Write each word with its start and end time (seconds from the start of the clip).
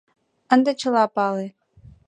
—Ынде 0.53 0.71
чыла 0.81 1.03
пале. 1.15 1.47